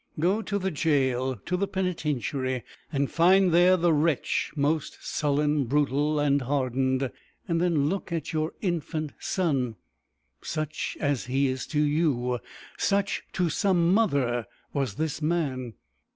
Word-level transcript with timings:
Go 0.19 0.41
to 0.41 0.57
the 0.57 0.71
jail, 0.71 1.35
to 1.45 1.55
the 1.55 1.67
penitentiary, 1.67 2.63
and 2.91 3.11
find 3.11 3.51
there 3.51 3.77
the 3.77 3.93
wretch 3.93 4.51
most 4.55 4.97
sullen, 5.07 5.65
brutal, 5.65 6.19
and 6.19 6.41
hardened. 6.41 7.11
Then 7.47 7.87
look 7.87 8.11
at 8.11 8.33
your 8.33 8.53
infant 8.61 9.13
son. 9.19 9.75
Such 10.41 10.97
as 10.99 11.25
he 11.25 11.45
is 11.49 11.67
to 11.67 11.79
you, 11.79 12.39
such 12.79 13.21
to 13.33 13.51
some 13.51 13.93
mother 13.93 14.47
was 14.73 14.95
this 14.95 15.21
man. 15.21 15.75